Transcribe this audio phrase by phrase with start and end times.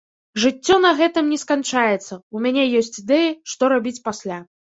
[0.43, 4.43] Жыццё на гэтым не сканчаецца, у мяне ёсць ідэі, што рабіць пасля.